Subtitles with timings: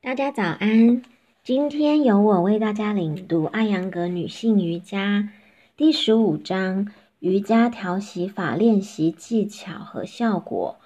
[0.00, 1.02] 大家早安，
[1.42, 5.28] 今天由我为大家领读艾扬格女性瑜伽
[5.76, 6.86] 第十五章
[7.18, 10.78] 瑜伽调息法练习技巧和效果，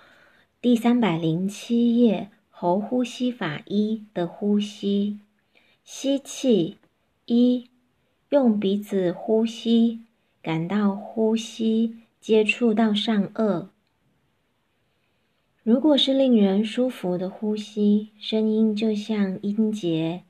[0.62, 5.18] 第三百零七页喉呼吸法一的呼吸，
[5.84, 6.78] 吸气
[7.26, 7.68] 一，
[8.30, 10.00] 用鼻子呼吸，
[10.42, 13.66] 感到呼吸接触到上颚。
[15.64, 20.22] 如果是令人舒服的呼吸，声音就像音节；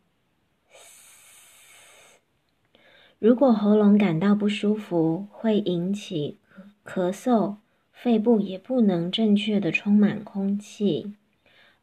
[3.18, 6.36] 如果喉咙感到不舒服，会引起
[6.84, 7.56] 咳嗽，
[7.94, 11.14] 肺部也不能正确的充满空气。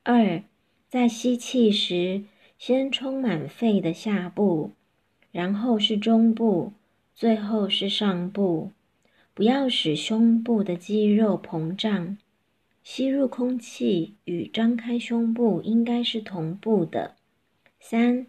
[0.03, 0.43] 二，
[0.87, 2.25] 在吸气时，
[2.59, 4.73] 先充满肺的下部，
[5.31, 6.73] 然后是中部，
[7.15, 8.69] 最后是上部，
[9.33, 12.19] 不要使胸部的肌肉膨胀。
[12.83, 17.15] 吸入空气与张开胸部应该是同步的。
[17.79, 18.25] 三，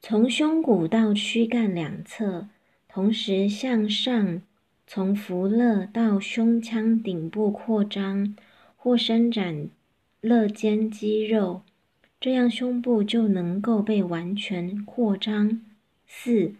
[0.00, 2.48] 从胸骨到躯干两侧，
[2.88, 4.42] 同时向上，
[4.86, 8.36] 从腹肋到胸腔顶部扩张
[8.76, 9.68] 或伸展
[10.20, 11.62] 肋间肌肉，
[12.20, 15.60] 这样胸部就能够被完全扩张。
[16.06, 16.54] 四，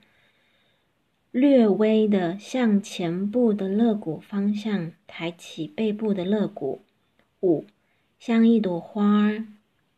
[1.30, 6.80] 略微的向前部的肋骨方向抬起背部的肋骨。
[7.42, 7.66] 五，
[8.20, 9.44] 像一朵花儿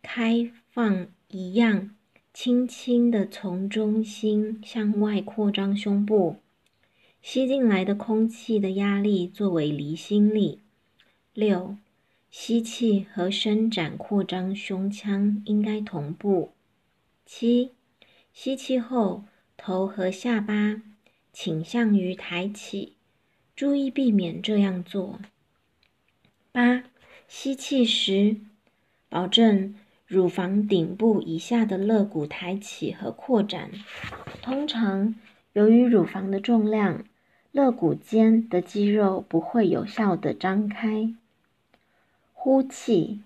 [0.03, 1.95] 开放一样，
[2.33, 6.37] 轻轻的从中心向外扩张胸部，
[7.21, 10.61] 吸进来的空气的压力作为离心力。
[11.35, 11.77] 六，
[12.31, 16.53] 吸气和伸展扩张胸腔应该同步。
[17.27, 17.73] 七，
[18.33, 19.25] 吸气后
[19.59, 20.83] 头和下巴
[21.31, 22.95] 倾向于抬起，
[23.55, 25.21] 注意避免这样做。
[26.51, 26.85] 八。
[27.37, 28.37] 吸气时，
[29.09, 29.75] 保证
[30.07, 33.73] 乳房顶部以下的肋骨抬起和扩展。
[34.41, 35.17] 通常，
[35.53, 37.03] 由于乳房的重量，
[37.51, 41.13] 肋骨间的肌肉不会有效的张开。
[42.33, 43.23] 呼气，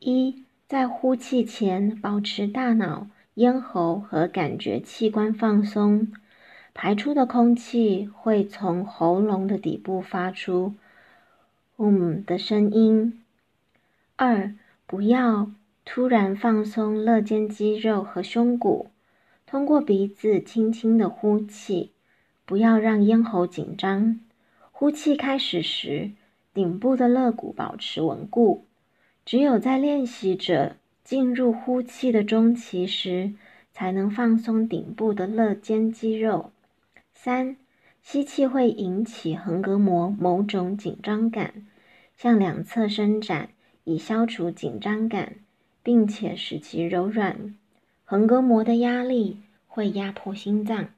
[0.00, 6.12] 一，在呼气前，保持大脑、咽喉和感觉器官放松。
[6.74, 10.74] 排出的空气会从喉咙的底部发出。
[11.78, 13.22] 嗯的声音。
[14.16, 14.54] 二，
[14.86, 15.50] 不要
[15.84, 18.90] 突然放松肋间肌肉和胸骨，
[19.46, 21.92] 通过鼻子轻轻的呼气，
[22.44, 24.20] 不要让咽喉紧张。
[24.70, 26.12] 呼气开始时，
[26.54, 28.66] 顶部的肋骨保持稳固。
[29.24, 33.34] 只有在练习者进入呼气的中期时，
[33.72, 36.50] 才能放松顶部的肋间肌肉。
[37.14, 37.56] 三，
[38.02, 41.66] 吸气会引起横膈膜某种紧张感。
[42.14, 43.48] 向两侧伸展，
[43.84, 45.36] 以消除紧张感，
[45.82, 47.56] 并且使其柔软。
[48.04, 50.90] 横膈膜的压力会压迫心脏。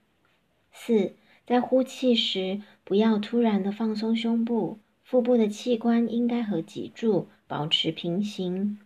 [0.73, 1.15] 四，
[1.47, 8.79] 在呼气时，不要突然的放松胸部，腹部的器官应该和脊柱保持平行。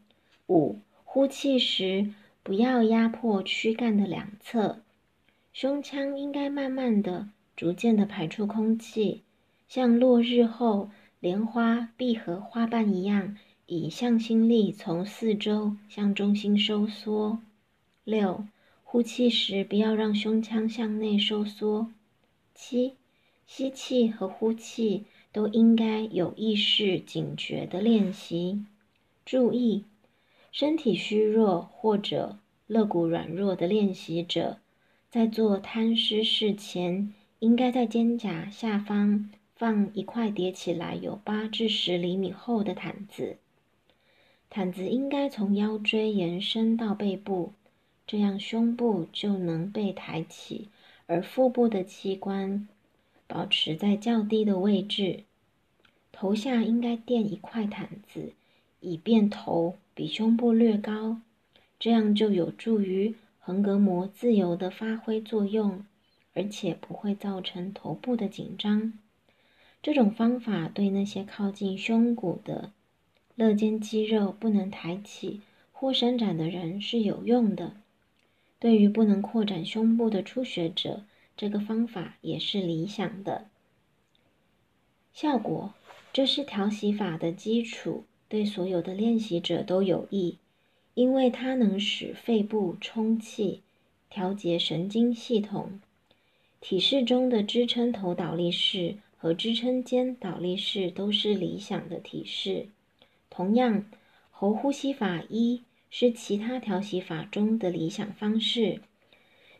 [0.48, 2.12] 五，呼气时
[2.42, 4.82] 不要压迫躯干的两侧，
[5.52, 9.24] 胸腔应该慢慢的、逐渐的排出空气，
[9.68, 10.90] 像落日后。
[11.18, 13.36] 莲花闭合花瓣一样，
[13.66, 17.40] 以向心力从四周向中心收缩。
[18.04, 18.46] 六，
[18.84, 21.90] 呼气时不要让胸腔向内收缩。
[22.54, 22.94] 七，
[23.48, 28.64] 吸气和呼气都应该有意识、警觉的练习。
[29.24, 29.84] 注意，
[30.52, 34.58] 身体虚弱或者肋骨软弱的练习者，
[35.10, 39.30] 在做贪尸式前，应该在肩胛下方。
[39.56, 43.38] 放一块叠起来有八至十厘米厚的毯子，
[44.48, 47.52] 毯子应该从腰椎延伸到背部，
[48.06, 50.68] 这样胸部就能被抬起，
[51.06, 52.68] 而腹部的器官
[53.26, 55.24] 保持在较低的位置。
[56.12, 58.34] 头下应该垫一块毯子，
[58.78, 61.20] 以便头比胸部略高，
[61.80, 65.84] 这样就有助于横膈膜自由的发挥作用，
[66.38, 68.92] 而且不会造成头部的紧张。
[69.82, 72.70] 这种方法对那些靠近胸骨的
[73.34, 75.40] 肋间肌肉不能抬起
[75.72, 77.72] 或伸展的人是有用的。
[78.60, 81.04] 对于不能扩展胸部的初学者，
[81.36, 83.48] 这个方法也是理想的。
[85.12, 85.74] 效果，
[86.12, 90.38] 这是调息法的基础，对所有的练习者都有益，
[90.94, 93.62] 因为它能使肺部充气，
[94.08, 95.80] 调节神经系统。
[96.60, 98.96] 体式中的支撑头倒立式。
[99.20, 102.68] 和支撑肩倒立式都是理想的体式。
[103.28, 103.84] 同样，
[104.30, 108.80] 喉呼吸法一是其他调息法中的理想方式。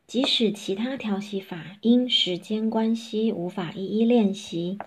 [0.06, 4.79] 即使其他调息法因时间关系无法一一练习，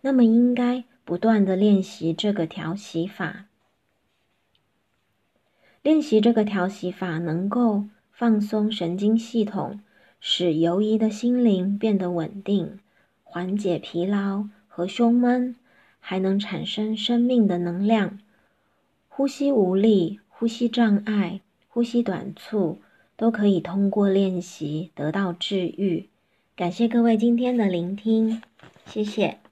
[0.00, 3.46] 那么应该不断的练习这个调息法。
[5.82, 9.80] 练习这个调息法能够放松神经系统，
[10.20, 12.78] 使游移的心灵变得稳定，
[13.24, 15.56] 缓解疲劳和胸闷，
[16.00, 18.18] 还能产生生命的能量。
[19.08, 22.80] 呼吸无力、呼吸障碍、呼吸短促。
[23.18, 26.08] 都可以通过练习得到治愈。
[26.54, 28.40] 感谢各位今天的聆听，
[28.86, 29.47] 谢谢。